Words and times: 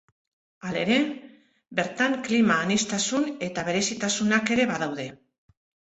Halere, 0.69 0.95
bertan 1.81 2.17
klima 2.29 2.57
aniztasun 2.63 3.29
eta 3.49 3.67
berezitasunak 3.71 4.51
ere 4.57 4.71
badaude. 4.73 5.11